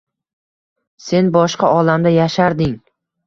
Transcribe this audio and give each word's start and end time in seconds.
Sen 1.09 1.29
boshqa 1.37 1.69
olamda 1.81 2.13
yasharding 2.17 2.75